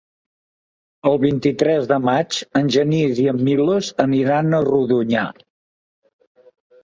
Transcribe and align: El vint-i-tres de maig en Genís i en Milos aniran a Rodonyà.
El 1.09 1.17
vint-i-tres 1.23 1.89
de 1.91 1.99
maig 2.05 2.37
en 2.59 2.71
Genís 2.75 3.21
i 3.23 3.27
en 3.33 3.43
Milos 3.49 3.91
aniran 4.05 4.49
a 4.49 4.63
Rodonyà. 4.69 5.27